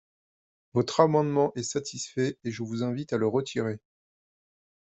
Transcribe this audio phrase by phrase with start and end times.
[0.73, 3.79] Votre amendement est satisfait et je vous invite à le retirer.